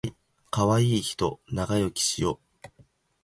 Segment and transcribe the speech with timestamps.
[0.49, 2.39] かわいいひと長生きしよ